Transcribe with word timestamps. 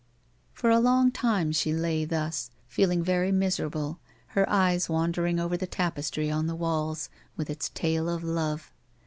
For 0.53 0.71
a 0.71 0.79
long 0.79 1.11
time 1.11 1.51
she 1.51 1.71
lay 1.73 2.05
thus, 2.05 2.49
feeling 2.67 3.03
very 3.03 3.31
miserable, 3.31 3.99
her 4.29 4.49
eyes 4.49 4.89
wandering 4.89 5.39
over 5.39 5.55
the 5.55 5.67
tapestry 5.67 6.31
on 6.31 6.47
the 6.47 6.55
walls, 6.55 7.11
with 7.37 7.51
its 7.51 7.69
tale 7.69 8.09
of 8.09 8.23
love. 8.23 8.73